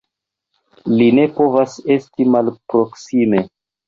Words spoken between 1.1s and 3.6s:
ne povas esti malproksime!